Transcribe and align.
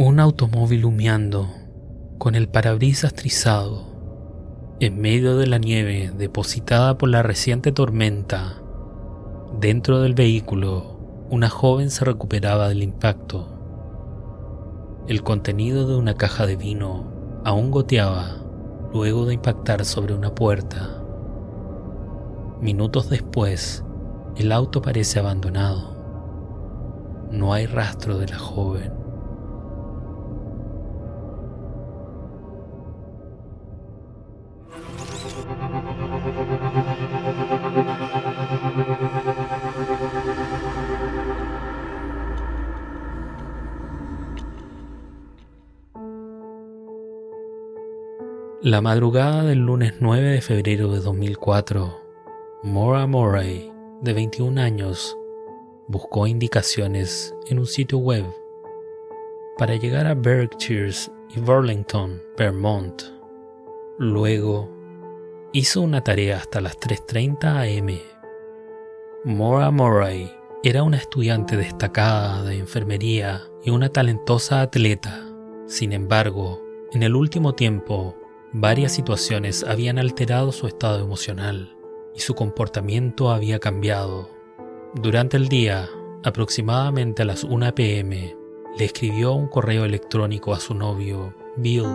Un 0.00 0.20
automóvil 0.20 0.84
humeando, 0.84 1.48
con 2.18 2.36
el 2.36 2.48
parabrisas 2.48 3.14
trizado, 3.14 4.76
en 4.78 5.00
medio 5.00 5.36
de 5.36 5.48
la 5.48 5.58
nieve 5.58 6.12
depositada 6.16 6.96
por 6.96 7.08
la 7.08 7.24
reciente 7.24 7.72
tormenta. 7.72 8.62
Dentro 9.58 10.00
del 10.00 10.14
vehículo, 10.14 11.00
una 11.30 11.48
joven 11.48 11.90
se 11.90 12.04
recuperaba 12.04 12.68
del 12.68 12.84
impacto. 12.84 13.48
El 15.08 15.24
contenido 15.24 15.88
de 15.88 15.96
una 15.96 16.14
caja 16.14 16.46
de 16.46 16.54
vino 16.54 17.40
aún 17.44 17.72
goteaba 17.72 18.36
luego 18.94 19.26
de 19.26 19.34
impactar 19.34 19.84
sobre 19.84 20.14
una 20.14 20.32
puerta. 20.32 21.02
Minutos 22.60 23.10
después, 23.10 23.84
el 24.36 24.52
auto 24.52 24.80
parece 24.80 25.18
abandonado. 25.18 25.96
No 27.32 27.52
hay 27.52 27.66
rastro 27.66 28.16
de 28.18 28.28
la 28.28 28.38
joven. 28.38 28.97
La 48.68 48.82
madrugada 48.82 49.44
del 49.44 49.60
lunes 49.60 49.94
9 49.98 50.28
de 50.28 50.40
febrero 50.42 50.92
de 50.92 51.00
2004, 51.00 52.02
Maura 52.64 53.06
Murray, 53.06 53.72
de 54.02 54.12
21 54.12 54.60
años, 54.60 55.16
buscó 55.86 56.26
indicaciones 56.26 57.34
en 57.46 57.60
un 57.60 57.66
sitio 57.66 57.96
web 57.96 58.26
para 59.56 59.76
llegar 59.76 60.06
a 60.06 60.12
Berkshires 60.12 61.10
y 61.34 61.40
Burlington, 61.40 62.22
Vermont. 62.36 63.04
Luego, 63.96 64.68
hizo 65.52 65.80
una 65.80 66.04
tarea 66.04 66.36
hasta 66.36 66.60
las 66.60 66.78
3.30 66.78 67.78
am. 67.78 67.98
Maura 69.24 69.70
Murray 69.70 70.30
era 70.62 70.82
una 70.82 70.98
estudiante 70.98 71.56
destacada 71.56 72.42
de 72.42 72.58
enfermería 72.58 73.40
y 73.64 73.70
una 73.70 73.88
talentosa 73.88 74.60
atleta. 74.60 75.24
Sin 75.66 75.94
embargo, 75.94 76.62
en 76.92 77.02
el 77.02 77.14
último 77.14 77.54
tiempo, 77.54 78.14
varias 78.52 78.92
situaciones 78.92 79.64
habían 79.64 79.98
alterado 79.98 80.52
su 80.52 80.66
estado 80.66 81.02
emocional 81.02 81.76
y 82.14 82.20
su 82.20 82.34
comportamiento 82.34 83.30
había 83.30 83.58
cambiado. 83.58 84.30
Durante 84.94 85.36
el 85.36 85.48
día, 85.48 85.88
aproximadamente 86.24 87.22
a 87.22 87.26
las 87.26 87.44
1 87.44 87.74
pm, 87.74 88.36
le 88.76 88.84
escribió 88.84 89.32
un 89.32 89.48
correo 89.48 89.84
electrónico 89.84 90.52
a 90.52 90.60
su 90.60 90.74
novio, 90.74 91.34
Bill, 91.56 91.86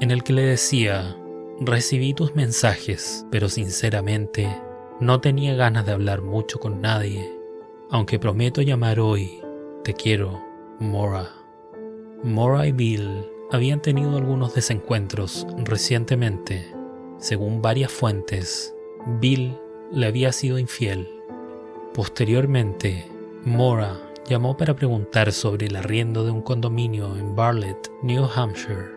en 0.00 0.10
el 0.10 0.22
que 0.22 0.32
le 0.32 0.42
decía, 0.42 1.16
recibí 1.60 2.14
tus 2.14 2.34
mensajes, 2.34 3.26
pero 3.30 3.48
sinceramente 3.48 4.48
no 5.00 5.20
tenía 5.20 5.54
ganas 5.54 5.84
de 5.86 5.92
hablar 5.92 6.22
mucho 6.22 6.58
con 6.58 6.80
nadie, 6.80 7.32
aunque 7.90 8.18
prometo 8.18 8.62
llamar 8.62 9.00
hoy, 9.00 9.40
te 9.84 9.94
quiero, 9.94 10.42
Mora. 10.78 11.30
Mora 12.22 12.66
y 12.66 12.72
Bill 12.72 13.37
habían 13.50 13.80
tenido 13.80 14.16
algunos 14.16 14.54
desencuentros 14.54 15.46
recientemente. 15.64 16.72
Según 17.18 17.62
varias 17.62 17.90
fuentes, 17.90 18.74
Bill 19.20 19.56
le 19.90 20.06
había 20.06 20.32
sido 20.32 20.58
infiel. 20.58 21.08
Posteriormente, 21.94 23.06
Mora 23.44 23.96
llamó 24.26 24.56
para 24.56 24.76
preguntar 24.76 25.32
sobre 25.32 25.66
el 25.66 25.76
arriendo 25.76 26.24
de 26.24 26.30
un 26.30 26.42
condominio 26.42 27.16
en 27.16 27.34
Bartlett, 27.34 27.90
New 28.02 28.28
Hampshire, 28.34 28.90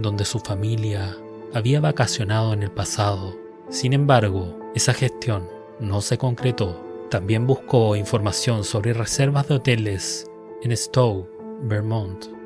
donde 0.00 0.24
su 0.24 0.38
familia 0.38 1.16
había 1.52 1.80
vacacionado 1.80 2.52
en 2.52 2.62
el 2.62 2.70
pasado. 2.70 3.36
Sin 3.68 3.92
embargo, 3.92 4.58
esa 4.74 4.94
gestión 4.94 5.48
no 5.78 6.00
se 6.00 6.16
concretó. 6.16 6.82
También 7.10 7.46
buscó 7.46 7.96
información 7.96 8.64
sobre 8.64 8.94
reservas 8.94 9.48
de 9.48 9.56
hoteles 9.56 10.30
en 10.62 10.76
Stowe, 10.76 11.28
Vermont. 11.62 12.37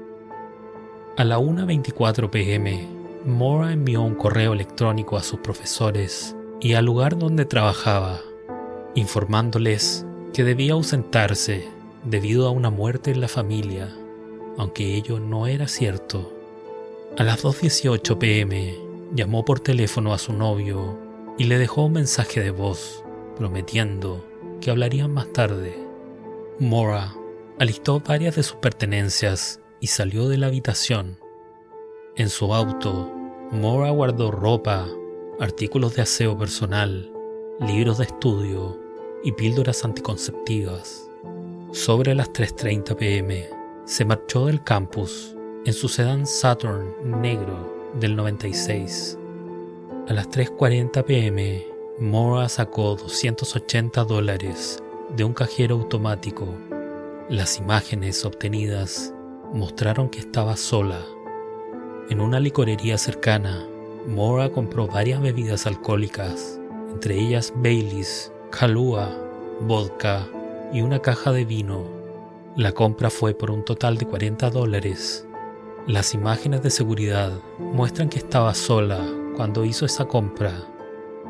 A 1.14 1.24
la 1.24 1.38
1.24 1.38 2.30
pm, 2.30 2.88
Mora 3.26 3.70
envió 3.70 4.00
un 4.00 4.14
correo 4.14 4.54
electrónico 4.54 5.18
a 5.18 5.22
sus 5.22 5.40
profesores 5.40 6.34
y 6.58 6.72
al 6.72 6.86
lugar 6.86 7.18
donde 7.18 7.44
trabajaba, 7.44 8.22
informándoles 8.94 10.06
que 10.32 10.42
debía 10.42 10.72
ausentarse 10.72 11.68
debido 12.02 12.48
a 12.48 12.50
una 12.50 12.70
muerte 12.70 13.10
en 13.10 13.20
la 13.20 13.28
familia, 13.28 13.94
aunque 14.56 14.94
ello 14.94 15.20
no 15.20 15.46
era 15.46 15.68
cierto. 15.68 16.32
A 17.18 17.24
las 17.24 17.44
2.18 17.44 18.16
pm 18.16 18.74
llamó 19.14 19.44
por 19.44 19.60
teléfono 19.60 20.14
a 20.14 20.18
su 20.18 20.32
novio 20.32 20.98
y 21.36 21.44
le 21.44 21.58
dejó 21.58 21.84
un 21.84 21.92
mensaje 21.92 22.40
de 22.40 22.52
voz 22.52 23.04
prometiendo 23.36 24.24
que 24.62 24.70
hablarían 24.70 25.12
más 25.12 25.30
tarde. 25.30 25.76
Mora 26.58 27.12
alistó 27.58 28.00
varias 28.00 28.36
de 28.36 28.44
sus 28.44 28.56
pertenencias 28.56 29.61
y 29.82 29.88
salió 29.88 30.28
de 30.28 30.38
la 30.38 30.46
habitación. 30.46 31.18
En 32.14 32.28
su 32.28 32.54
auto, 32.54 33.12
Mora 33.50 33.90
guardó 33.90 34.30
ropa, 34.30 34.86
artículos 35.40 35.96
de 35.96 36.02
aseo 36.02 36.38
personal, 36.38 37.12
libros 37.60 37.98
de 37.98 38.04
estudio 38.04 38.80
y 39.24 39.32
píldoras 39.32 39.84
anticonceptivas. 39.84 41.10
Sobre 41.72 42.14
las 42.14 42.32
3.30 42.32 42.96
pm, 42.96 43.50
se 43.84 44.04
marchó 44.04 44.46
del 44.46 44.62
campus 44.62 45.34
en 45.66 45.72
su 45.72 45.88
sedán 45.88 46.26
Saturn 46.26 47.20
negro 47.20 47.90
del 47.98 48.14
96. 48.14 49.18
A 50.06 50.12
las 50.12 50.30
3.40 50.30 51.04
pm, 51.04 51.66
Mora 51.98 52.48
sacó 52.48 52.94
280 52.94 54.04
dólares 54.04 54.80
de 55.16 55.24
un 55.24 55.34
cajero 55.34 55.74
automático. 55.74 56.46
Las 57.28 57.58
imágenes 57.58 58.24
obtenidas 58.24 59.12
mostraron 59.52 60.08
que 60.08 60.20
estaba 60.20 60.56
sola. 60.56 61.00
En 62.08 62.20
una 62.20 62.40
licorería 62.40 62.96
cercana, 62.98 63.66
Mora 64.06 64.50
compró 64.50 64.86
varias 64.86 65.20
bebidas 65.20 65.66
alcohólicas, 65.66 66.58
entre 66.92 67.18
ellas 67.18 67.52
Baileys, 67.56 68.32
Kahlua, 68.50 69.10
vodka 69.60 70.26
y 70.72 70.82
una 70.82 71.00
caja 71.00 71.32
de 71.32 71.44
vino. 71.44 71.84
La 72.56 72.72
compra 72.72 73.10
fue 73.10 73.34
por 73.34 73.50
un 73.50 73.64
total 73.64 73.98
de 73.98 74.06
40 74.06 74.50
dólares. 74.50 75.26
Las 75.86 76.14
imágenes 76.14 76.62
de 76.62 76.70
seguridad 76.70 77.32
muestran 77.58 78.08
que 78.08 78.18
estaba 78.18 78.54
sola 78.54 79.00
cuando 79.36 79.64
hizo 79.64 79.86
esa 79.86 80.06
compra. 80.06 80.52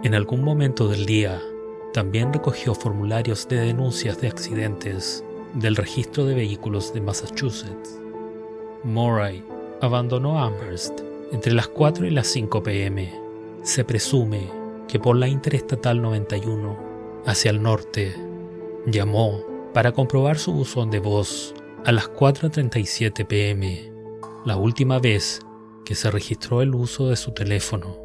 En 0.03 0.15
algún 0.15 0.43
momento 0.43 0.89
del 0.89 1.07
día, 1.07 1.41
también 1.93 2.33
recogió 2.33 2.75
formularios 2.75 3.47
de 3.49 3.57
denuncias 3.57 4.21
de 4.21 4.29
accidentes 4.29 5.25
del 5.55 5.77
registro 5.77 6.25
de 6.25 6.35
vehículos 6.35 6.95
de 6.95 7.03
Massachusetts. 7.03 8.02
Murray 8.85 9.45
abandonó 9.81 10.43
Amherst 10.43 11.01
entre 11.33 11.53
las 11.53 11.69
4 11.69 12.07
y 12.07 12.11
las 12.11 12.27
5 12.29 12.63
pm. 12.63 13.13
Se 13.63 13.85
presume 13.85 14.49
que 14.89 14.99
por 14.99 15.17
la 15.17 15.29
Interestatal 15.29 16.03
91 16.03 17.23
hacia 17.25 17.51
el 17.51 17.63
norte 17.63 18.15
llamó 18.87 19.45
para 19.73 19.93
comprobar 19.93 20.39
su 20.39 20.53
buzón 20.53 20.91
de 20.91 20.99
voz 20.99 21.55
a 21.85 21.93
las 21.93 22.11
4.37 22.11 23.27
pm, 23.27 23.93
la 24.45 24.57
última 24.57 24.99
vez 24.99 25.41
que 25.85 25.95
se 25.95 26.11
registró 26.11 26.63
el 26.63 26.75
uso 26.75 27.09
de 27.09 27.17
su 27.17 27.33
teléfono. 27.33 27.99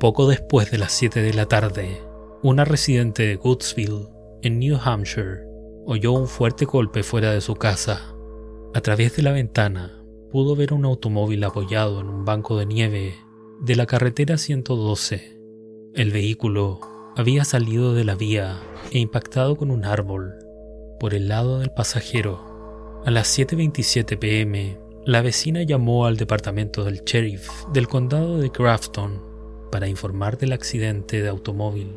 Poco 0.00 0.28
después 0.28 0.70
de 0.70 0.78
las 0.78 0.92
7 0.92 1.22
de 1.22 1.34
la 1.34 1.46
tarde, 1.46 2.02
una 2.42 2.64
residente 2.64 3.24
de 3.24 3.36
Goodsville, 3.36 4.08
en 4.42 4.58
New 4.58 4.78
Hampshire, 4.82 5.46
oyó 5.86 6.12
un 6.12 6.28
fuerte 6.28 6.64
golpe 6.64 7.02
fuera 7.02 7.32
de 7.32 7.40
su 7.40 7.54
casa. 7.54 8.14
A 8.74 8.80
través 8.80 9.16
de 9.16 9.22
la 9.22 9.32
ventana 9.32 9.97
pudo 10.30 10.54
ver 10.54 10.72
un 10.72 10.84
automóvil 10.84 11.42
apoyado 11.44 12.00
en 12.00 12.08
un 12.08 12.24
banco 12.24 12.58
de 12.58 12.66
nieve 12.66 13.14
de 13.60 13.76
la 13.76 13.86
carretera 13.86 14.38
112. 14.38 15.40
El 15.94 16.10
vehículo 16.10 16.80
había 17.16 17.44
salido 17.44 17.94
de 17.94 18.04
la 18.04 18.14
vía 18.14 18.60
e 18.92 18.98
impactado 18.98 19.56
con 19.56 19.70
un 19.70 19.84
árbol 19.84 20.34
por 21.00 21.14
el 21.14 21.28
lado 21.28 21.60
del 21.60 21.70
pasajero. 21.70 23.02
A 23.04 23.10
las 23.10 23.36
7.27 23.38 24.18
pm, 24.18 24.78
la 25.04 25.22
vecina 25.22 25.62
llamó 25.62 26.06
al 26.06 26.16
departamento 26.16 26.84
del 26.84 27.02
sheriff 27.04 27.48
del 27.72 27.88
condado 27.88 28.38
de 28.38 28.50
Grafton 28.50 29.22
para 29.72 29.88
informar 29.88 30.38
del 30.38 30.52
accidente 30.52 31.22
de 31.22 31.28
automóvil. 31.28 31.96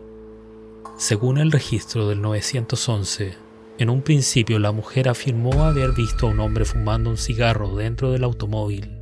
Según 0.98 1.38
el 1.38 1.52
registro 1.52 2.08
del 2.08 2.22
911, 2.22 3.34
en 3.82 3.90
un 3.90 4.04
principio 4.04 4.60
la 4.60 4.72
mujer 4.72 5.10
afirmó 5.10 5.64
haber 5.64 5.94
visto 5.94 6.28
a 6.28 6.30
un 6.30 6.40
hombre 6.40 6.66
fumando 6.66 7.10
un 7.10 7.18
cigarro 7.18 7.76
dentro 7.76 8.12
del 8.12 8.24
automóvil. 8.24 9.00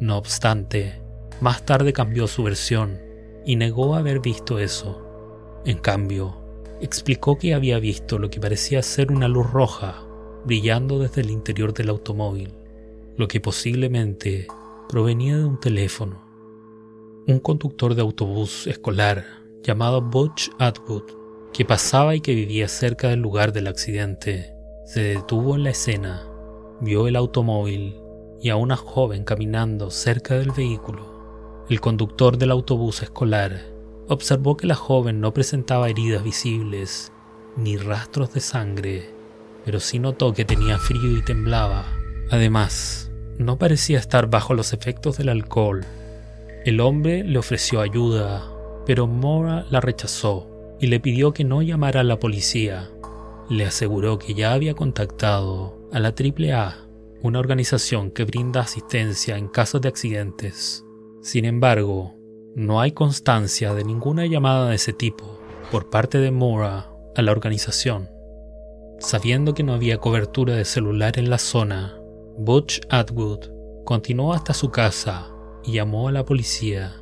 No 0.00 0.18
obstante, 0.18 1.00
más 1.40 1.64
tarde 1.64 1.94
cambió 1.94 2.26
su 2.26 2.42
versión 2.42 2.98
y 3.46 3.56
negó 3.56 3.94
haber 3.94 4.20
visto 4.20 4.58
eso. 4.58 5.02
En 5.64 5.78
cambio, 5.78 6.36
explicó 6.82 7.38
que 7.38 7.54
había 7.54 7.78
visto 7.78 8.18
lo 8.18 8.28
que 8.28 8.38
parecía 8.38 8.82
ser 8.82 9.12
una 9.12 9.28
luz 9.28 9.50
roja 9.50 10.02
brillando 10.44 10.98
desde 10.98 11.22
el 11.22 11.30
interior 11.30 11.72
del 11.72 11.88
automóvil. 11.88 12.52
lo 13.16 13.26
que 13.28 13.40
posiblemente 13.40 14.46
provenía 14.90 15.38
de 15.38 15.44
un 15.44 15.58
teléfono. 15.58 16.22
Un 17.26 17.40
conductor 17.40 17.94
de 17.94 18.02
autobús 18.02 18.66
escolar 18.66 19.24
llamado 19.62 20.02
Butch 20.02 20.50
Atwood, 20.58 21.17
que 21.52 21.64
pasaba 21.64 22.14
y 22.14 22.20
que 22.20 22.34
vivía 22.34 22.68
cerca 22.68 23.08
del 23.08 23.20
lugar 23.20 23.52
del 23.52 23.66
accidente, 23.66 24.54
se 24.84 25.00
detuvo 25.00 25.54
en 25.54 25.64
la 25.64 25.70
escena, 25.70 26.26
vio 26.80 27.08
el 27.08 27.16
automóvil 27.16 28.00
y 28.40 28.50
a 28.50 28.56
una 28.56 28.76
joven 28.76 29.24
caminando 29.24 29.90
cerca 29.90 30.34
del 30.36 30.52
vehículo. 30.52 31.66
El 31.68 31.80
conductor 31.80 32.38
del 32.38 32.50
autobús 32.50 33.02
escolar 33.02 33.60
observó 34.08 34.56
que 34.56 34.66
la 34.66 34.74
joven 34.74 35.20
no 35.20 35.34
presentaba 35.34 35.90
heridas 35.90 36.22
visibles 36.22 37.12
ni 37.56 37.76
rastros 37.76 38.32
de 38.32 38.40
sangre, 38.40 39.10
pero 39.64 39.80
sí 39.80 39.98
notó 39.98 40.32
que 40.32 40.44
tenía 40.44 40.78
frío 40.78 41.18
y 41.18 41.22
temblaba. 41.22 41.84
Además, 42.30 43.10
no 43.38 43.58
parecía 43.58 43.98
estar 43.98 44.30
bajo 44.30 44.54
los 44.54 44.72
efectos 44.72 45.18
del 45.18 45.28
alcohol. 45.28 45.84
El 46.64 46.80
hombre 46.80 47.24
le 47.24 47.38
ofreció 47.38 47.80
ayuda, 47.80 48.50
pero 48.86 49.06
Mora 49.06 49.66
la 49.70 49.80
rechazó 49.80 50.47
y 50.80 50.86
le 50.86 51.00
pidió 51.00 51.32
que 51.32 51.44
no 51.44 51.62
llamara 51.62 52.00
a 52.00 52.04
la 52.04 52.18
policía. 52.18 52.90
Le 53.48 53.64
aseguró 53.64 54.18
que 54.18 54.34
ya 54.34 54.52
había 54.52 54.74
contactado 54.74 55.78
a 55.92 56.00
la 56.00 56.08
AAA, 56.08 56.88
una 57.22 57.38
organización 57.38 58.10
que 58.10 58.24
brinda 58.24 58.60
asistencia 58.60 59.36
en 59.36 59.48
casos 59.48 59.80
de 59.80 59.88
accidentes. 59.88 60.84
Sin 61.22 61.44
embargo, 61.44 62.14
no 62.54 62.80
hay 62.80 62.92
constancia 62.92 63.74
de 63.74 63.84
ninguna 63.84 64.26
llamada 64.26 64.68
de 64.68 64.76
ese 64.76 64.92
tipo 64.92 65.38
por 65.70 65.90
parte 65.90 66.18
de 66.18 66.30
Mora 66.30 66.90
a 67.16 67.22
la 67.22 67.32
organización. 67.32 68.10
Sabiendo 68.98 69.54
que 69.54 69.62
no 69.62 69.74
había 69.74 69.98
cobertura 69.98 70.54
de 70.54 70.64
celular 70.64 71.18
en 71.18 71.30
la 71.30 71.38
zona, 71.38 72.00
Butch 72.36 72.80
Atwood 72.88 73.50
continuó 73.84 74.32
hasta 74.32 74.54
su 74.54 74.70
casa 74.70 75.30
y 75.64 75.72
llamó 75.72 76.08
a 76.08 76.12
la 76.12 76.24
policía. 76.24 76.94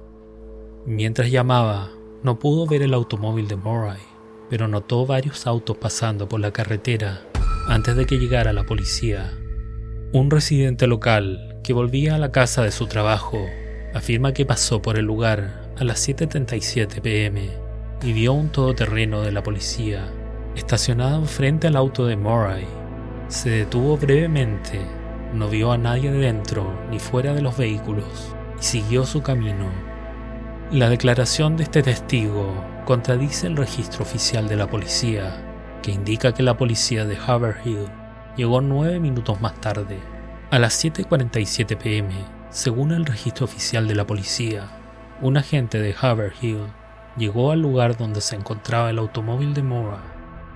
Mientras 0.85 1.31
llamaba, 1.31 1.91
no 2.23 2.39
pudo 2.39 2.67
ver 2.67 2.83
el 2.83 2.95
automóvil 2.95 3.49
de 3.49 3.57
Murray, 3.57 4.01
pero 4.49 4.69
notó 4.69 5.07
varios 5.07 5.47
autos 5.47 5.77
pasando 5.77 6.29
por 6.29 6.41
la 6.41 6.53
carretera 6.53 7.23
antes 7.69 7.97
de 7.97 8.07
que 8.07 8.19
llegara 8.19 8.53
la 8.53 8.65
policía. 8.65 9.33
Un 10.13 10.31
residente 10.31 10.87
local 10.87 11.61
que 11.63 11.73
volvía 11.73 12.15
a 12.15 12.19
la 12.19 12.33
casa 12.33 12.63
de 12.63 12.71
su 12.71 12.87
trabajo 12.87 13.45
afirma 13.95 14.33
que 14.33 14.47
pasó 14.47 14.81
por 14.81 14.99
el 14.99 15.05
lugar 15.05 15.73
a 15.77 15.85
las 15.85 16.09
7.37 16.09 17.01
pm 17.01 17.51
y 18.03 18.13
vio 18.13 18.33
un 18.33 18.51
todoterreno 18.51 19.23
de 19.23 19.33
la 19.33 19.43
policía 19.43 20.09
estacionado 20.55 21.25
frente 21.27 21.67
al 21.67 21.77
auto 21.77 22.07
de 22.07 22.17
Murray. 22.17 22.67
Se 23.29 23.51
detuvo 23.51 23.97
brevemente, 23.97 24.81
no 25.35 25.49
vio 25.49 25.73
a 25.73 25.79
nadie 25.79 26.11
dentro 26.11 26.73
ni 26.91 26.99
fuera 26.99 27.35
de 27.35 27.43
los 27.43 27.57
vehículos 27.57 28.35
y 28.61 28.63
siguió 28.63 29.05
su 29.05 29.23
camino. 29.23 29.96
La 30.73 30.91
declaración 30.91 31.57
de 31.57 31.63
este 31.63 31.83
testigo 31.83 32.53
contradice 32.87 33.47
el 33.47 33.57
registro 33.57 34.03
oficial 34.03 34.49
de 34.49 34.57
la 34.57 34.69
policía, 34.69 35.37
que 35.81 35.93
indica 35.93 36.33
que 36.33 36.43
la 36.43 36.57
policía 36.57 37.05
de 37.05 37.17
Haverhill 37.17 37.87
llegó 38.37 38.61
nueve 38.61 38.99
minutos 38.99 39.41
más 39.41 39.61
tarde, 39.61 40.01
a 40.51 40.59
las 40.59 40.85
7.47 40.85 41.77
pm 41.77 42.15
según 42.51 42.93
el 42.93 43.05
registro 43.05 43.45
oficial 43.45 43.87
de 43.87 43.95
la 43.95 44.07
policía, 44.07 44.69
un 45.23 45.37
agente 45.37 45.79
de 45.79 45.95
Haverhill 46.01 46.63
llegó 47.17 47.53
al 47.53 47.61
lugar 47.61 47.97
donde 47.97 48.21
se 48.21 48.35
encontraba 48.35 48.91
el 48.91 48.99
automóvil 48.99 49.55
de 49.55 49.63
Mora. 49.63 50.03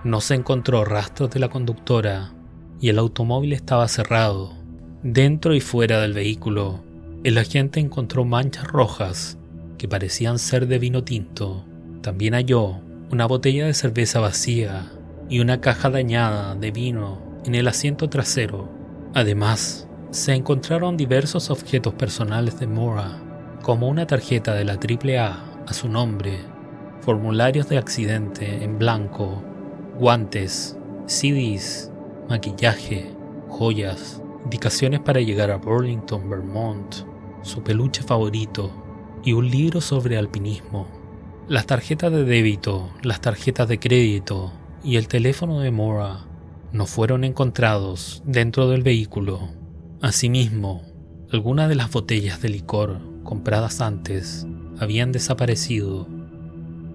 No 0.02 0.20
se 0.20 0.34
encontró 0.34 0.84
rastros 0.84 1.30
de 1.30 1.40
la 1.40 1.50
conductora 1.50 2.32
y 2.80 2.88
el 2.88 2.98
automóvil 2.98 3.52
estaba 3.52 3.86
cerrado. 3.86 4.54
Dentro 5.02 5.54
y 5.54 5.60
fuera 5.60 6.00
del 6.00 6.14
vehículo, 6.14 6.80
el 7.22 7.38
agente 7.38 7.80
encontró 7.80 8.24
manchas 8.24 8.66
rojas 8.66 9.36
que 9.80 9.88
parecían 9.88 10.38
ser 10.38 10.66
de 10.66 10.78
vino 10.78 11.04
tinto. 11.04 11.64
También 12.02 12.34
halló 12.34 12.82
una 13.10 13.24
botella 13.24 13.64
de 13.64 13.72
cerveza 13.72 14.20
vacía 14.20 14.92
y 15.30 15.40
una 15.40 15.62
caja 15.62 15.88
dañada 15.88 16.54
de 16.54 16.70
vino 16.70 17.22
en 17.46 17.54
el 17.54 17.66
asiento 17.66 18.10
trasero. 18.10 18.68
Además, 19.14 19.88
se 20.10 20.34
encontraron 20.34 20.98
diversos 20.98 21.48
objetos 21.48 21.94
personales 21.94 22.60
de 22.60 22.66
Mora, 22.66 23.22
como 23.62 23.88
una 23.88 24.06
tarjeta 24.06 24.52
de 24.52 24.66
la 24.66 24.74
AAA 24.74 25.62
a 25.66 25.72
su 25.72 25.88
nombre, 25.88 26.36
formularios 27.00 27.70
de 27.70 27.78
accidente 27.78 28.62
en 28.62 28.78
blanco, 28.78 29.42
guantes, 29.98 30.76
CDs, 31.06 31.90
maquillaje, 32.28 33.16
joyas, 33.48 34.20
indicaciones 34.44 35.00
para 35.00 35.20
llegar 35.20 35.50
a 35.50 35.56
Burlington, 35.56 36.28
Vermont, 36.28 36.96
su 37.40 37.62
peluche 37.62 38.02
favorito 38.02 38.79
y 39.24 39.32
un 39.32 39.50
libro 39.50 39.80
sobre 39.80 40.16
alpinismo. 40.16 40.86
Las 41.48 41.66
tarjetas 41.66 42.12
de 42.12 42.24
débito, 42.24 42.90
las 43.02 43.20
tarjetas 43.20 43.68
de 43.68 43.78
crédito 43.78 44.52
y 44.84 44.96
el 44.96 45.08
teléfono 45.08 45.60
de 45.60 45.70
Mora 45.70 46.26
no 46.72 46.86
fueron 46.86 47.24
encontrados 47.24 48.22
dentro 48.24 48.68
del 48.68 48.82
vehículo. 48.82 49.48
Asimismo, 50.00 50.82
algunas 51.32 51.68
de 51.68 51.74
las 51.74 51.90
botellas 51.90 52.40
de 52.40 52.48
licor 52.48 53.00
compradas 53.24 53.80
antes 53.80 54.46
habían 54.78 55.12
desaparecido. 55.12 56.08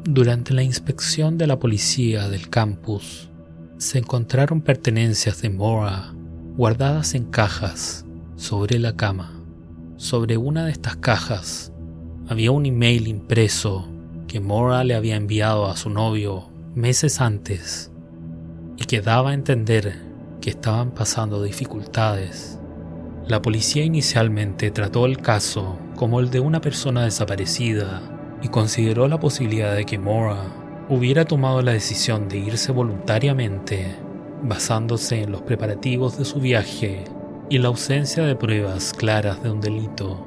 Durante 0.04 0.54
la 0.54 0.64
inspección 0.64 1.38
de 1.38 1.48
la 1.48 1.60
policía 1.60 2.30
del 2.30 2.50
campus, 2.50 3.30
se 3.78 3.98
encontraron 3.98 4.62
pertenencias 4.62 5.42
de 5.42 5.50
Mora 5.50 6.14
guardadas 6.56 7.14
en 7.16 7.26
cajas 7.26 8.06
sobre 8.36 8.80
la 8.80 8.96
cama. 8.96 9.44
Sobre 9.98 10.38
una 10.38 10.66
de 10.66 10.72
estas 10.72 10.96
cajas 10.98 11.74
había 12.28 12.52
un 12.52 12.66
email 12.66 13.08
impreso 13.08 13.88
que 14.28 14.40
Mora 14.40 14.84
le 14.84 14.96
había 14.96 15.16
enviado 15.16 15.68
a 15.68 15.78
su 15.78 15.90
novio 15.90 16.50
meses 16.74 17.22
antes 17.22 17.92
y 18.78 18.86
que 18.86 19.02
daba 19.02 19.32
a 19.32 19.34
entender 19.34 20.02
que 20.42 20.50
estaban 20.50 20.92
pasando 20.92 21.42
dificultades 21.44 22.60
la 23.28 23.42
policía 23.42 23.84
inicialmente 23.84 24.70
trató 24.70 25.08
el 25.08 25.18
caso 25.18 25.80
como 25.96 26.20
el 26.20 26.30
de 26.30 26.40
una 26.40 26.62
persona 26.62 27.06
desaparecida 27.06 28.04
y 28.44 28.50
consideró 28.50 29.08
la 29.08 29.20
posibilidad 29.20 29.76
de 29.76 29.86
que 29.86 29.98
Mora 29.98 30.44
hubiera 30.90 31.26
tomado 31.26 31.64
la 31.64 31.72
decisión 31.72 32.30
de 32.30 32.38
irse 32.38 32.72
voluntariamente, 32.72 33.96
basándose 34.44 35.24
en 35.24 35.32
los 35.32 35.42
preparativos 35.42 36.20
de 36.20 36.26
su 36.26 36.40
viaje 36.40 37.06
y 37.50 37.58
la 37.58 37.70
ausencia 37.70 38.24
de 38.24 38.36
pruebas 38.36 38.94
claras 38.94 39.42
de 39.42 39.50
un 39.50 39.60
delito. 39.60 40.24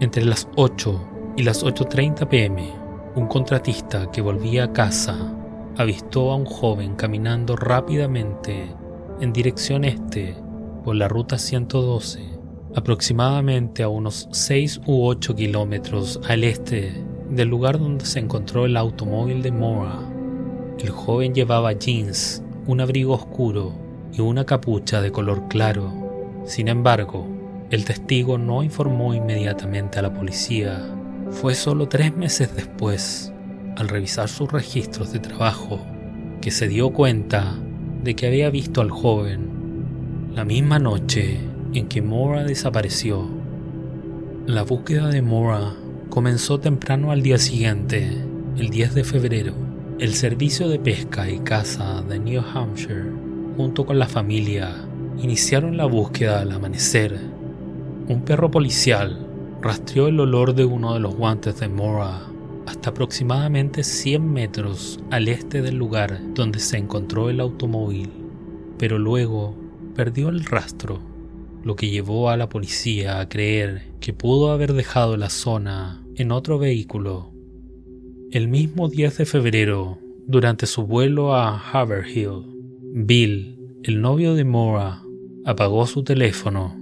Entre 0.00 0.24
las 0.24 0.48
8 0.56 0.98
y 1.36 1.42
las 1.42 1.64
8.30 1.64 2.28
pm, 2.28 2.72
un 3.16 3.26
contratista 3.26 4.10
que 4.10 4.20
volvía 4.20 4.64
a 4.64 4.72
casa 4.72 5.16
avistó 5.76 6.30
a 6.30 6.36
un 6.36 6.44
joven 6.44 6.94
caminando 6.94 7.56
rápidamente 7.56 8.68
en 9.20 9.32
dirección 9.32 9.84
este 9.84 10.36
por 10.84 10.94
la 10.96 11.08
ruta 11.08 11.38
112, 11.38 12.20
aproximadamente 12.76 13.82
a 13.82 13.88
unos 13.88 14.28
6 14.30 14.82
u 14.86 15.06
8 15.06 15.34
kilómetros 15.34 16.20
al 16.28 16.44
este 16.44 16.92
del 17.30 17.48
lugar 17.48 17.78
donde 17.78 18.04
se 18.04 18.20
encontró 18.20 18.66
el 18.66 18.76
automóvil 18.76 19.42
de 19.42 19.50
Mora. 19.50 19.98
El 20.78 20.90
joven 20.90 21.34
llevaba 21.34 21.72
jeans, 21.72 22.42
un 22.66 22.80
abrigo 22.80 23.14
oscuro 23.14 23.72
y 24.12 24.20
una 24.20 24.44
capucha 24.44 25.00
de 25.00 25.10
color 25.10 25.48
claro. 25.48 25.92
Sin 26.44 26.68
embargo, 26.68 27.26
el 27.70 27.84
testigo 27.84 28.38
no 28.38 28.62
informó 28.62 29.14
inmediatamente 29.14 29.98
a 29.98 30.02
la 30.02 30.12
policía. 30.12 30.84
Fue 31.30 31.54
solo 31.54 31.88
tres 31.88 32.16
meses 32.16 32.54
después, 32.54 33.32
al 33.76 33.88
revisar 33.88 34.28
sus 34.28 34.50
registros 34.50 35.12
de 35.12 35.18
trabajo, 35.18 35.80
que 36.40 36.50
se 36.50 36.68
dio 36.68 36.92
cuenta 36.92 37.54
de 38.02 38.14
que 38.14 38.26
había 38.26 38.50
visto 38.50 38.80
al 38.80 38.90
joven 38.90 39.50
la 40.34 40.44
misma 40.44 40.78
noche 40.78 41.38
en 41.72 41.88
que 41.88 42.02
Mora 42.02 42.44
desapareció, 42.44 43.28
la 44.46 44.62
búsqueda 44.62 45.08
de 45.08 45.22
Mora 45.22 45.72
comenzó 46.10 46.60
temprano 46.60 47.10
al 47.10 47.22
día 47.22 47.38
siguiente, 47.38 48.10
el 48.58 48.68
10 48.68 48.94
de 48.94 49.04
febrero. 49.04 49.54
El 49.98 50.12
servicio 50.14 50.68
de 50.68 50.78
pesca 50.78 51.30
y 51.30 51.38
caza 51.38 52.02
de 52.02 52.18
New 52.18 52.42
Hampshire, 52.42 53.10
junto 53.56 53.86
con 53.86 53.98
la 53.98 54.06
familia, 54.06 54.74
iniciaron 55.22 55.78
la 55.78 55.86
búsqueda 55.86 56.40
al 56.40 56.52
amanecer. 56.52 57.18
Un 58.06 58.22
perro 58.26 58.50
policial 58.50 59.23
rastreó 59.64 60.08
el 60.08 60.20
olor 60.20 60.54
de 60.54 60.66
uno 60.66 60.92
de 60.92 61.00
los 61.00 61.16
guantes 61.16 61.58
de 61.58 61.68
Mora 61.68 62.20
hasta 62.66 62.90
aproximadamente 62.90 63.82
100 63.82 64.30
metros 64.30 65.00
al 65.10 65.26
este 65.26 65.62
del 65.62 65.76
lugar 65.76 66.20
donde 66.34 66.58
se 66.58 66.76
encontró 66.76 67.30
el 67.30 67.40
automóvil, 67.40 68.10
pero 68.78 68.98
luego 68.98 69.56
perdió 69.94 70.28
el 70.28 70.44
rastro, 70.44 71.00
lo 71.62 71.76
que 71.76 71.88
llevó 71.88 72.28
a 72.28 72.36
la 72.36 72.50
policía 72.50 73.20
a 73.20 73.28
creer 73.30 73.90
que 74.00 74.12
pudo 74.12 74.52
haber 74.52 74.74
dejado 74.74 75.16
la 75.16 75.30
zona 75.30 76.04
en 76.14 76.30
otro 76.30 76.58
vehículo. 76.58 77.32
El 78.32 78.48
mismo 78.48 78.90
10 78.90 79.16
de 79.16 79.24
febrero, 79.24 79.98
durante 80.26 80.66
su 80.66 80.86
vuelo 80.86 81.34
a 81.34 81.58
Haverhill, 81.58 82.42
Bill, 82.92 83.58
el 83.82 84.02
novio 84.02 84.34
de 84.34 84.44
Mora, 84.44 85.00
apagó 85.46 85.86
su 85.86 86.04
teléfono 86.04 86.76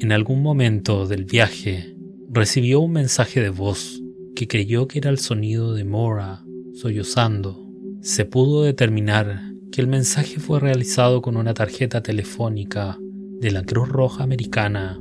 En 0.00 0.12
algún 0.12 0.42
momento 0.42 1.06
del 1.06 1.24
viaje, 1.24 1.97
recibió 2.30 2.80
un 2.80 2.92
mensaje 2.92 3.40
de 3.40 3.48
voz 3.48 4.02
que 4.36 4.46
creyó 4.46 4.86
que 4.86 4.98
era 4.98 5.08
el 5.08 5.18
sonido 5.18 5.72
de 5.74 5.84
Mora 5.84 6.44
sollozando. 6.74 7.66
Se 8.02 8.26
pudo 8.26 8.62
determinar 8.62 9.42
que 9.72 9.80
el 9.80 9.86
mensaje 9.86 10.38
fue 10.38 10.60
realizado 10.60 11.22
con 11.22 11.36
una 11.36 11.54
tarjeta 11.54 12.02
telefónica 12.02 12.98
de 13.40 13.50
la 13.50 13.62
Cruz 13.62 13.88
Roja 13.88 14.24
Americana. 14.24 15.00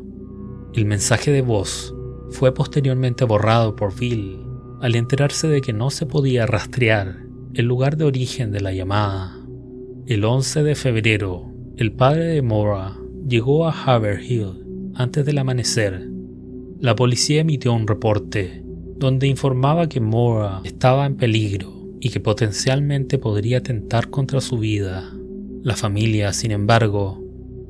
El 0.74 0.86
mensaje 0.86 1.31
de 1.31 1.41
voz 1.41 1.93
fue 2.31 2.53
posteriormente 2.53 3.25
borrado 3.25 3.75
por 3.75 3.98
Bill 3.98 4.39
al 4.81 4.96
enterarse 4.96 5.48
de 5.48 5.62
que 5.62 5.74
no 5.74 5.89
se 5.89 6.05
podía 6.05 6.46
rastrear 6.46 7.25
el 7.53 7.65
lugar 7.65 7.98
de 7.98 8.05
origen 8.05 8.51
de 8.51 8.62
la 8.62 8.72
llamada. 8.72 9.36
El 10.05 10.24
11 10.24 10.63
de 10.63 10.75
febrero, 10.75 11.51
el 11.75 11.91
padre 11.91 12.25
de 12.25 12.41
Mora 12.41 12.98
llegó 13.27 13.67
a 13.67 13.72
Haverhill 13.72 14.63
antes 14.96 15.25
del 15.25 15.39
amanecer. 15.39 16.16
La 16.79 16.96
policía 16.96 17.41
emitió 17.41 17.74
un 17.74 17.88
reporte 17.88 18.62
donde 18.98 19.25
informaba 19.25 19.89
que 19.89 20.00
Mora 20.00 20.62
estaba 20.63 21.07
en 21.07 21.15
peligro 21.15 21.74
y 22.00 22.12
que 22.12 22.19
potencialmente 22.19 23.17
podría 23.17 23.57
atentar 23.57 24.12
contra 24.12 24.41
su 24.41 24.60
vida. 24.60 25.12
La 25.63 25.75
familia, 25.75 26.34
sin 26.34 26.51
embargo, 26.51 27.24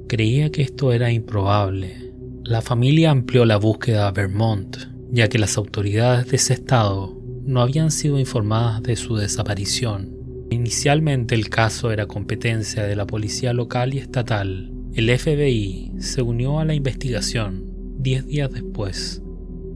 creía 0.09 0.51
que 0.51 0.61
esto 0.61 0.91
era 0.91 1.09
improbable. 1.09 2.11
La 2.43 2.61
familia 2.61 3.11
amplió 3.11 3.45
la 3.45 3.55
búsqueda 3.55 4.09
a 4.09 4.11
Vermont, 4.11 4.75
ya 5.09 5.29
que 5.29 5.39
las 5.39 5.57
autoridades 5.57 6.27
de 6.27 6.35
ese 6.35 6.55
estado 6.55 7.17
no 7.45 7.61
habían 7.61 7.91
sido 7.91 8.19
informadas 8.19 8.83
de 8.83 8.97
su 8.97 9.15
desaparición. 9.15 10.17
Inicialmente 10.49 11.33
el 11.33 11.47
caso 11.47 11.93
era 11.93 12.07
competencia 12.07 12.83
de 12.83 12.97
la 12.97 13.07
policía 13.07 13.53
local 13.53 13.93
y 13.93 13.99
estatal. 13.99 14.69
El 14.93 15.17
FBI 15.17 15.93
se 15.99 16.21
unió 16.21 16.59
a 16.59 16.65
la 16.65 16.73
investigación 16.73 17.66
diez 18.07 18.25
días 18.25 18.49
después. 18.49 19.21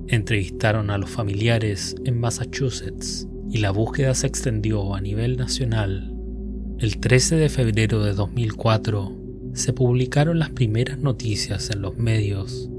Entrevistaron 0.08 0.90
a 0.90 0.98
los 0.98 1.10
familiares 1.10 1.98
en 2.06 2.18
Massachusetts 2.18 3.28
y 3.50 3.58
la 3.58 3.72
búsqueda 3.72 4.16
se 4.16 4.26
extendió 4.28 4.96
a 4.96 5.02
nivel 5.02 5.36
nacional. 5.36 6.16
El 6.80 7.00
13 7.00 7.36
de 7.36 7.50
febrero 7.50 8.02
de 8.06 8.14
2004 8.14 9.18
se 9.52 9.74
publicaron 9.74 10.40
las 10.40 10.50
primeras 10.50 10.98
noticias 11.00 11.72
en 11.72 11.82
los 11.82 11.98
medios. 11.98 12.70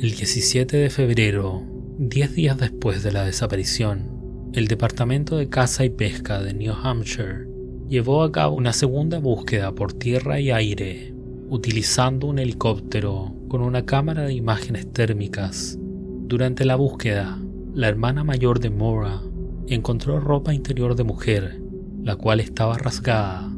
El 0.00 0.10
17 0.10 0.76
de 0.76 0.90
febrero, 0.90 1.62
diez 1.98 2.34
días 2.34 2.58
después 2.58 3.02
de 3.02 3.12
la 3.12 3.24
desaparición, 3.24 4.50
el 4.52 4.68
Departamento 4.68 5.38
de 5.38 5.48
Caza 5.48 5.86
y 5.86 5.88
Pesca 5.88 6.42
de 6.42 6.52
New 6.52 6.74
Hampshire 6.74 7.48
llevó 7.88 8.22
a 8.22 8.30
cabo 8.30 8.54
una 8.54 8.74
segunda 8.74 9.18
búsqueda 9.18 9.74
por 9.74 9.94
tierra 9.94 10.40
y 10.40 10.50
aire, 10.50 11.14
utilizando 11.48 12.26
un 12.26 12.38
helicóptero 12.38 13.33
con 13.54 13.62
una 13.62 13.86
cámara 13.86 14.22
de 14.22 14.32
imágenes 14.32 14.92
térmicas. 14.92 15.78
Durante 15.78 16.64
la 16.64 16.74
búsqueda, 16.74 17.40
la 17.72 17.86
hermana 17.86 18.24
mayor 18.24 18.58
de 18.58 18.68
Mora 18.68 19.22
encontró 19.68 20.18
ropa 20.18 20.52
interior 20.52 20.96
de 20.96 21.04
mujer, 21.04 21.62
la 22.02 22.16
cual 22.16 22.40
estaba 22.40 22.76
rasgada, 22.76 23.56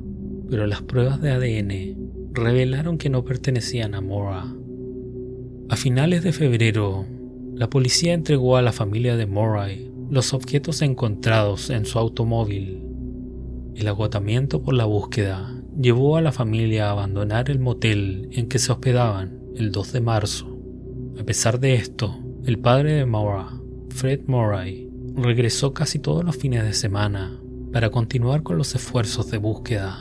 pero 0.50 0.66
las 0.66 0.82
pruebas 0.82 1.22
de 1.22 1.30
ADN 1.30 2.34
revelaron 2.34 2.98
que 2.98 3.08
no 3.08 3.24
pertenecían 3.24 3.94
a 3.94 4.02
Mora. 4.02 4.54
A 5.70 5.76
finales 5.76 6.22
de 6.22 6.32
febrero, 6.34 7.06
la 7.54 7.70
policía 7.70 8.12
entregó 8.12 8.58
a 8.58 8.62
la 8.62 8.72
familia 8.72 9.16
de 9.16 9.24
Moray 9.24 9.90
los 10.10 10.34
objetos 10.34 10.82
encontrados 10.82 11.70
en 11.70 11.86
su 11.86 11.98
automóvil. 11.98 12.82
El 13.74 13.88
agotamiento 13.88 14.62
por 14.62 14.74
la 14.74 14.84
búsqueda 14.84 15.58
llevó 15.80 16.18
a 16.18 16.20
la 16.20 16.32
familia 16.32 16.88
a 16.88 16.90
abandonar 16.90 17.50
el 17.50 17.60
motel 17.60 18.28
en 18.32 18.46
que 18.48 18.58
se 18.58 18.72
hospedaban 18.72 19.45
el 19.56 19.72
2 19.72 19.92
de 19.92 20.00
marzo. 20.00 20.58
A 21.18 21.24
pesar 21.24 21.58
de 21.58 21.74
esto, 21.74 22.18
el 22.44 22.58
padre 22.58 22.92
de 22.92 23.06
Maura, 23.06 23.48
Fred 23.90 24.20
Murray, 24.26 24.90
regresó 25.14 25.72
casi 25.72 25.98
todos 25.98 26.24
los 26.24 26.36
fines 26.36 26.62
de 26.62 26.74
semana 26.74 27.40
para 27.72 27.90
continuar 27.90 28.42
con 28.42 28.58
los 28.58 28.74
esfuerzos 28.74 29.30
de 29.30 29.38
búsqueda. 29.38 29.98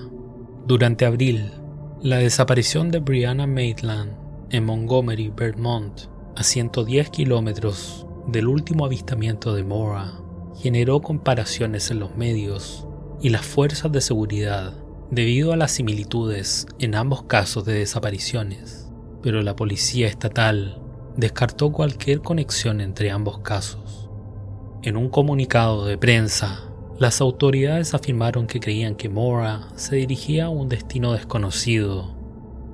Durante 0.68 1.06
abril, 1.06 1.52
la 2.02 2.18
desaparición 2.18 2.92
de 2.92 3.00
Brianna 3.00 3.48
Maitland 3.48 4.12
en 4.50 4.66
Montgomery, 4.66 5.32
Vermont, 5.36 6.02
a 6.36 6.44
110 6.44 7.10
kilómetros 7.10 8.06
del 8.28 8.48
último 8.48 8.86
avistamiento 8.86 9.56
de 9.56 9.64
Mora 9.64 10.20
generó 10.62 11.02
comparaciones 11.02 11.92
en 11.92 12.00
los 12.00 12.16
medios 12.16 12.88
y 13.22 13.30
las 13.30 13.46
fuerzas 13.46 13.92
de 13.92 14.02
seguridad 14.02 14.74
debido 15.12 15.54
a 15.54 15.58
las 15.58 15.72
similitudes 15.72 16.68
en 16.80 16.96
ambos 16.96 17.24
casos 17.24 17.66
de 17.66 17.74
desapariciones, 17.74 18.85
pero 19.26 19.42
la 19.42 19.56
policía 19.56 20.08
estatal 20.08 20.80
descartó 21.18 21.72
cualquier 21.72 22.22
conexión 22.22 22.80
entre 22.80 23.10
ambos 23.10 23.40
casos. 23.40 24.08
En 24.84 24.96
un 24.96 25.10
comunicado 25.10 25.88
de 25.88 25.98
prensa, 25.98 26.66
las 27.00 27.22
autoridades 27.22 27.96
afirmaron 27.96 28.46
que 28.46 28.60
creían 28.60 28.94
que 28.94 29.10
Mora 29.10 29.70
se 29.78 29.96
dirigía 29.96 30.46
a 30.46 30.50
un 30.50 30.70
destino 30.70 31.14
desconocido 31.14 32.16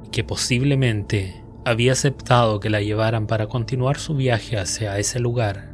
y 0.06 0.10
que 0.10 0.26
posiblemente 0.26 1.42
había 1.64 1.94
aceptado 1.94 2.60
que 2.60 2.70
la 2.70 2.82
llevaran 2.82 3.28
para 3.28 3.48
continuar 3.48 3.98
su 3.98 4.16
viaje 4.16 4.58
hacia 4.58 5.00
ese 5.00 5.22
lugar. 5.22 5.74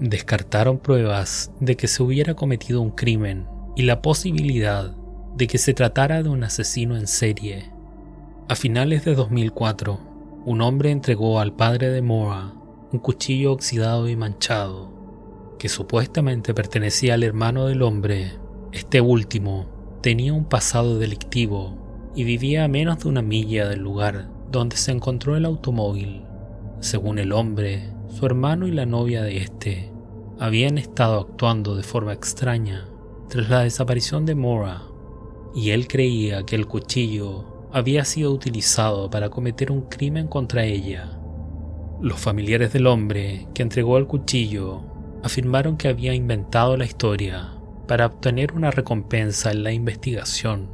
Descartaron 0.00 0.78
pruebas 0.78 1.52
de 1.60 1.76
que 1.76 1.88
se 1.88 2.02
hubiera 2.02 2.32
cometido 2.32 2.80
un 2.80 2.92
crimen 2.92 3.46
y 3.76 3.82
la 3.82 4.00
posibilidad 4.00 4.96
de 5.36 5.46
que 5.46 5.58
se 5.58 5.74
tratara 5.74 6.22
de 6.22 6.30
un 6.30 6.42
asesino 6.42 6.96
en 6.96 7.06
serie. 7.06 7.73
A 8.46 8.56
finales 8.56 9.06
de 9.06 9.14
2004, 9.14 9.98
un 10.44 10.60
hombre 10.60 10.90
entregó 10.90 11.40
al 11.40 11.54
padre 11.54 11.88
de 11.88 12.02
Mora 12.02 12.52
un 12.92 12.98
cuchillo 12.98 13.52
oxidado 13.52 14.06
y 14.06 14.16
manchado, 14.16 14.92
que 15.58 15.70
supuestamente 15.70 16.52
pertenecía 16.52 17.14
al 17.14 17.22
hermano 17.22 17.64
del 17.64 17.80
hombre. 17.80 18.32
Este 18.70 19.00
último 19.00 19.64
tenía 20.02 20.34
un 20.34 20.44
pasado 20.44 20.98
delictivo 20.98 22.12
y 22.14 22.24
vivía 22.24 22.64
a 22.64 22.68
menos 22.68 22.98
de 22.98 23.08
una 23.08 23.22
milla 23.22 23.66
del 23.66 23.80
lugar 23.80 24.28
donde 24.52 24.76
se 24.76 24.92
encontró 24.92 25.36
el 25.36 25.46
automóvil. 25.46 26.24
Según 26.80 27.18
el 27.18 27.32
hombre, 27.32 27.94
su 28.10 28.26
hermano 28.26 28.66
y 28.66 28.72
la 28.72 28.84
novia 28.84 29.22
de 29.22 29.38
este 29.38 29.90
habían 30.38 30.76
estado 30.76 31.18
actuando 31.18 31.76
de 31.76 31.82
forma 31.82 32.12
extraña 32.12 32.90
tras 33.30 33.48
la 33.48 33.60
desaparición 33.60 34.26
de 34.26 34.34
Mora, 34.34 34.82
y 35.54 35.70
él 35.70 35.88
creía 35.88 36.44
que 36.44 36.56
el 36.56 36.66
cuchillo 36.66 37.53
había 37.74 38.04
sido 38.04 38.30
utilizado 38.30 39.10
para 39.10 39.30
cometer 39.30 39.72
un 39.72 39.82
crimen 39.88 40.28
contra 40.28 40.64
ella. 40.64 41.18
Los 42.00 42.20
familiares 42.20 42.72
del 42.72 42.86
hombre 42.86 43.48
que 43.52 43.62
entregó 43.62 43.98
el 43.98 44.06
cuchillo 44.06 44.82
afirmaron 45.24 45.76
que 45.76 45.88
había 45.88 46.14
inventado 46.14 46.76
la 46.76 46.84
historia 46.84 47.52
para 47.88 48.06
obtener 48.06 48.52
una 48.52 48.70
recompensa 48.70 49.50
en 49.50 49.64
la 49.64 49.72
investigación 49.72 50.70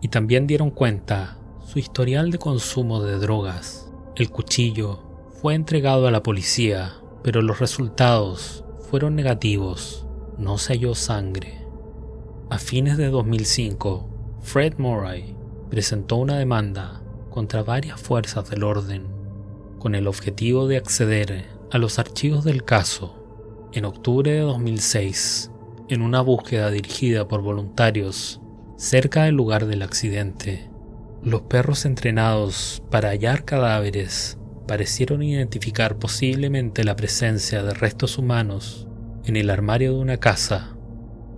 y 0.00 0.08
también 0.08 0.48
dieron 0.48 0.72
cuenta 0.72 1.38
su 1.64 1.78
historial 1.78 2.32
de 2.32 2.38
consumo 2.38 3.00
de 3.04 3.18
drogas. 3.18 3.92
El 4.16 4.30
cuchillo 4.30 5.28
fue 5.40 5.54
entregado 5.54 6.08
a 6.08 6.10
la 6.10 6.24
policía, 6.24 6.94
pero 7.22 7.40
los 7.40 7.60
resultados 7.60 8.64
fueron 8.90 9.14
negativos. 9.14 10.08
No 10.38 10.58
se 10.58 10.72
halló 10.72 10.96
sangre. 10.96 11.64
A 12.50 12.58
fines 12.58 12.96
de 12.96 13.10
2005, 13.10 14.40
Fred 14.42 14.74
Murray 14.78 15.36
presentó 15.72 16.16
una 16.16 16.36
demanda 16.36 17.00
contra 17.30 17.62
varias 17.62 17.98
fuerzas 17.98 18.50
del 18.50 18.62
orden 18.62 19.06
con 19.78 19.94
el 19.94 20.06
objetivo 20.06 20.68
de 20.68 20.76
acceder 20.76 21.46
a 21.70 21.78
los 21.78 21.98
archivos 21.98 22.44
del 22.44 22.62
caso. 22.62 23.70
En 23.72 23.86
octubre 23.86 24.32
de 24.32 24.40
2006, 24.40 25.50
en 25.88 26.02
una 26.02 26.20
búsqueda 26.20 26.70
dirigida 26.70 27.26
por 27.26 27.40
voluntarios 27.40 28.42
cerca 28.76 29.24
del 29.24 29.34
lugar 29.34 29.64
del 29.64 29.80
accidente, 29.80 30.68
los 31.22 31.40
perros 31.40 31.86
entrenados 31.86 32.82
para 32.90 33.08
hallar 33.08 33.46
cadáveres 33.46 34.36
parecieron 34.68 35.22
identificar 35.22 35.96
posiblemente 35.96 36.84
la 36.84 36.96
presencia 36.96 37.62
de 37.62 37.72
restos 37.72 38.18
humanos 38.18 38.86
en 39.24 39.36
el 39.36 39.48
armario 39.48 39.94
de 39.94 40.00
una 40.00 40.18
casa. 40.18 40.76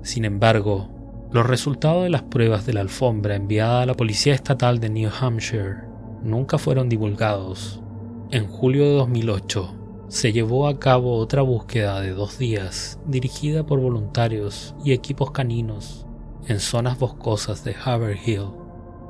Sin 0.03 0.25
embargo, 0.25 0.94
los 1.35 1.45
resultados 1.45 2.05
de 2.05 2.11
las 2.11 2.23
pruebas 2.23 2.65
de 2.65 2.75
la 2.75 2.81
alfombra 2.81 3.35
enviada 3.35 3.83
a 3.83 3.87
la 3.87 3.95
Policía 3.95 4.35
Estatal 4.35 4.79
de 4.79 4.89
New 4.89 5.11
Hampshire 5.21 5.79
nunca 6.23 6.59
fueron 6.59 6.89
divulgados. 6.89 7.83
En 8.31 8.47
julio 8.47 8.85
de 8.85 8.95
2008 8.95 9.75
se 10.07 10.33
llevó 10.33 10.69
a 10.69 10.79
cabo 10.79 11.17
otra 11.17 11.43
búsqueda 11.43 12.01
de 12.01 12.11
dos 12.11 12.39
días 12.39 13.01
dirigida 13.07 13.67
por 13.67 13.81
voluntarios 13.81 14.77
y 14.85 14.93
equipos 14.93 15.33
caninos 15.33 16.07
en 16.47 16.61
zonas 16.61 17.01
boscosas 17.01 17.65
de 17.65 17.75
Haverhill 17.85 18.51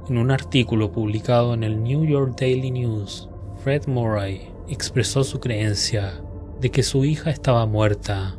en 0.08 0.16
un 0.16 0.30
artículo 0.30 0.92
publicado 0.92 1.52
en 1.52 1.62
el 1.62 1.82
New 1.82 2.06
York 2.06 2.38
Daily 2.40 2.70
News, 2.70 3.28
Fred 3.62 3.86
Murray 3.86 4.50
expresó 4.66 5.24
su 5.24 5.40
creencia 5.40 6.22
de 6.58 6.70
que 6.70 6.82
su 6.82 7.04
hija 7.04 7.28
estaba 7.28 7.66
muerta. 7.66 8.38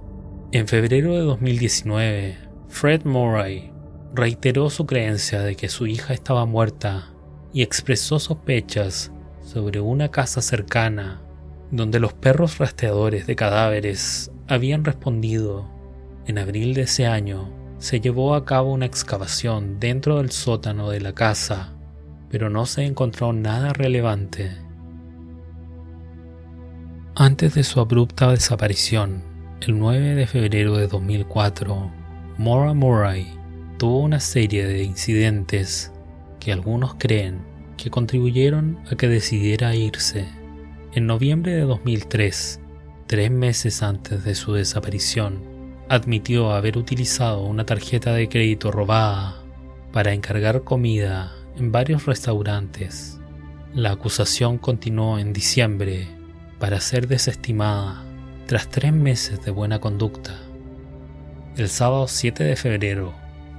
En 0.51 0.68
febrero 0.68 1.13
de 1.13 1.20
2019, 1.20 2.38
Fred 2.68 3.06
Murray 3.06 3.75
reiteró 4.15 4.69
su 4.69 4.86
creencia 4.86 5.41
de 5.41 5.55
que 5.55 5.69
su 5.69 5.88
hija 5.88 6.13
estaba 6.13 6.45
muerta 6.45 7.10
y 7.53 7.62
expresó 7.62 8.19
sospechas 8.19 9.12
sobre 9.41 9.79
una 9.79 10.10
casa 10.10 10.41
cercana 10.41 11.22
donde 11.72 12.00
los 12.00 12.13
perros 12.13 12.57
rastreadores 12.57 13.27
de 13.27 13.36
cadáveres 13.36 14.31
habían 14.48 14.86
respondido. 14.86 15.69
En 16.25 16.38
abril 16.38 16.74
de 16.74 16.84
ese 16.84 17.05
año 17.05 17.50
se 17.77 18.00
llevó 18.00 18.36
a 18.36 18.45
cabo 18.45 18.72
una 18.72 18.86
excavación 18.86 19.79
dentro 19.79 20.17
del 20.17 20.31
sótano 20.31 20.89
de 20.89 21.01
la 21.01 21.13
casa, 21.13 21.74
pero 22.29 22.50
no 22.50 22.65
se 22.65 22.86
encontró 22.86 23.34
nada 23.34 23.74
relevante. 23.74 24.51
Antes 27.15 27.53
de 27.55 27.63
su 27.63 27.79
abrupta 27.79 28.31
desaparición, 28.31 29.24
el 29.62 29.79
9 29.79 30.15
de 30.15 30.27
febrero 30.27 30.75
de 30.77 30.88
2004, 30.88 31.91
Maura 32.38 32.74
Murray 32.74 33.27
tuvo 33.77 34.00
una 34.00 34.20
serie 34.20 34.65
de 34.65 34.84
incidentes 34.84 35.91
que 36.39 36.51
algunos 36.51 36.96
creen 36.96 37.39
que 37.77 37.89
contribuyeron 37.89 38.79
a 38.91 38.96
que 38.96 39.08
decidiera 39.08 39.75
irse. 39.75 40.27
En 40.94 41.08
noviembre 41.08 41.53
de 41.53 41.62
2003, 41.62 42.60
tres 43.08 43.32
meses 43.32 43.84
antes 43.84 44.24
de 44.24 44.36
su 44.36 44.53
desaparición, 44.53 45.44
admitió 45.89 46.51
haber 46.51 46.77
utilizado 46.77 47.44
una 47.44 47.65
tarjeta 47.65 48.13
de 48.13 48.29
crédito 48.29 48.72
robada 48.72 49.44
para 49.91 50.13
encargar 50.13 50.63
comida 50.63 51.34
en 51.58 51.72
varios 51.72 52.05
restaurantes. 52.05 53.20
La 53.74 53.91
acusación 53.91 54.58
continuó 54.58 55.20
en 55.20 55.34
diciembre 55.34 56.08
para 56.60 56.79
ser 56.79 57.08
desestimada 57.08 58.03
tras 58.48 58.70
tres 58.70 58.94
meses 58.94 59.44
de 59.44 59.51
buena 59.51 59.79
conducta. 59.79 60.36
El 61.58 61.70
sábado 61.70 62.08
7 62.08 62.44
de 62.44 62.55
febrero, 62.55 63.13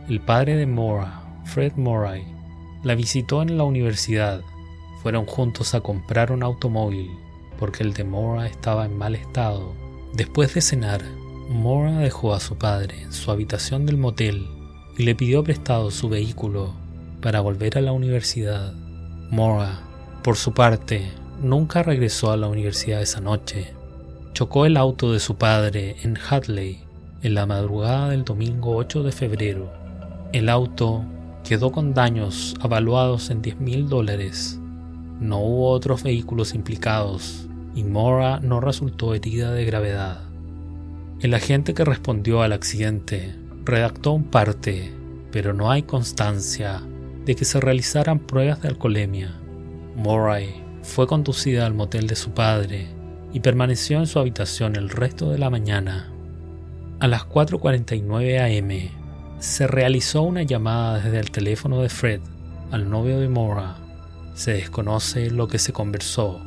el 0.08 0.20
padre 0.20 0.54
de 0.56 0.66
Mora, 0.66 1.42
Fred 1.44 1.72
Murray, 1.74 2.24
la 2.84 2.94
visitó 2.94 3.42
en 3.42 3.58
la 3.58 3.64
universidad. 3.64 4.40
Fueron 5.02 5.26
juntos 5.26 5.74
a 5.74 5.80
comprar 5.80 6.30
un 6.30 6.44
automóvil 6.44 7.10
porque 7.58 7.82
el 7.82 7.92
de 7.92 8.04
Mora 8.04 8.46
estaba 8.46 8.86
en 8.86 8.96
mal 8.96 9.16
estado. 9.16 9.72
Después 10.14 10.54
de 10.54 10.60
cenar, 10.60 11.02
Mora 11.48 11.98
dejó 11.98 12.34
a 12.34 12.40
su 12.40 12.56
padre 12.56 13.02
en 13.02 13.12
su 13.12 13.30
habitación 13.32 13.84
del 13.84 13.96
motel 13.96 14.46
y 14.96 15.02
le 15.02 15.14
pidió 15.16 15.42
prestado 15.42 15.90
su 15.90 16.08
vehículo 16.08 16.74
para 17.20 17.40
volver 17.40 17.78
a 17.78 17.80
la 17.80 17.92
universidad. 17.92 18.72
Mora, 19.30 19.80
por 20.22 20.36
su 20.36 20.54
parte, 20.54 21.10
nunca 21.42 21.82
regresó 21.82 22.30
a 22.30 22.36
la 22.36 22.46
universidad 22.46 23.02
esa 23.02 23.20
noche. 23.20 23.74
Chocó 24.34 24.66
el 24.66 24.76
auto 24.76 25.12
de 25.12 25.18
su 25.18 25.36
padre 25.36 25.96
en 26.02 26.16
Hadley 26.16 26.84
en 27.22 27.34
la 27.34 27.46
madrugada 27.46 28.10
del 28.10 28.24
domingo 28.24 28.76
8 28.76 29.02
de 29.02 29.10
febrero. 29.10 29.85
El 30.36 30.50
auto 30.50 31.02
quedó 31.48 31.72
con 31.72 31.94
daños 31.94 32.56
avaluados 32.60 33.30
en 33.30 33.40
10 33.40 33.58
mil 33.58 33.88
dólares. 33.88 34.60
No 35.18 35.38
hubo 35.38 35.70
otros 35.70 36.02
vehículos 36.02 36.54
implicados 36.54 37.48
y 37.74 37.84
Mora 37.84 38.38
no 38.40 38.60
resultó 38.60 39.14
herida 39.14 39.52
de 39.52 39.64
gravedad. 39.64 40.20
El 41.20 41.32
agente 41.32 41.72
que 41.72 41.86
respondió 41.86 42.42
al 42.42 42.52
accidente 42.52 43.34
redactó 43.64 44.12
un 44.12 44.24
parte, 44.24 44.92
pero 45.32 45.54
no 45.54 45.70
hay 45.70 45.84
constancia 45.84 46.82
de 47.24 47.34
que 47.34 47.46
se 47.46 47.58
realizaran 47.58 48.18
pruebas 48.18 48.60
de 48.60 48.68
alcoholemia. 48.68 49.34
Murray 49.96 50.62
fue 50.82 51.06
conducida 51.06 51.64
al 51.64 51.72
motel 51.72 52.08
de 52.08 52.14
su 52.14 52.32
padre 52.32 52.88
y 53.32 53.40
permaneció 53.40 54.00
en 54.00 54.06
su 54.06 54.18
habitación 54.18 54.76
el 54.76 54.90
resto 54.90 55.30
de 55.30 55.38
la 55.38 55.48
mañana. 55.48 56.12
A 57.00 57.08
las 57.08 57.26
4.49 57.26 58.92
am 58.92 59.05
se 59.38 59.66
realizó 59.66 60.22
una 60.22 60.42
llamada 60.42 60.98
desde 60.98 61.18
el 61.18 61.30
teléfono 61.30 61.82
de 61.82 61.88
Fred 61.88 62.20
al 62.70 62.88
novio 62.88 63.20
de 63.20 63.28
Mora. 63.28 63.76
Se 64.34 64.52
desconoce 64.52 65.30
lo 65.30 65.46
que 65.46 65.58
se 65.58 65.72
conversó 65.72 66.40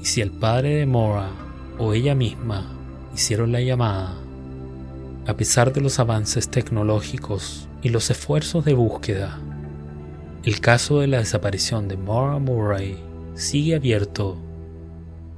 y 0.00 0.04
si 0.04 0.20
el 0.20 0.30
padre 0.30 0.76
de 0.76 0.86
Mora 0.86 1.30
o 1.78 1.94
ella 1.94 2.14
misma 2.14 2.66
hicieron 3.14 3.52
la 3.52 3.60
llamada. 3.60 4.14
A 5.26 5.36
pesar 5.36 5.72
de 5.72 5.80
los 5.80 5.98
avances 6.00 6.48
tecnológicos 6.48 7.68
y 7.82 7.88
los 7.88 8.10
esfuerzos 8.10 8.64
de 8.64 8.74
búsqueda, 8.74 9.38
el 10.42 10.60
caso 10.60 11.00
de 11.00 11.06
la 11.06 11.18
desaparición 11.18 11.88
de 11.88 11.96
Maura 11.96 12.38
Murray 12.38 12.98
sigue 13.34 13.76
abierto 13.76 14.36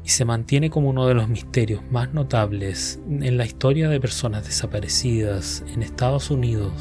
y 0.06 0.10
se 0.10 0.24
mantiene 0.24 0.70
como 0.70 0.90
uno 0.90 1.08
de 1.08 1.14
los 1.14 1.28
misterios 1.28 1.82
más 1.90 2.14
notables 2.14 3.00
en 3.10 3.36
la 3.36 3.44
historia 3.44 3.88
de 3.88 3.98
personas 3.98 4.46
desaparecidas 4.46 5.64
en 5.66 5.82
Estados 5.82 6.30
Unidos. 6.30 6.72